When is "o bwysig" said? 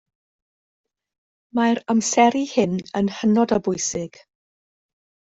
3.59-4.19